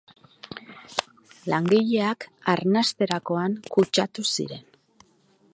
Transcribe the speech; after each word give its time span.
Langileak 1.53 2.27
arnasterakoan 2.55 3.61
kutsatu 3.77 4.31
ziren. 4.39 4.69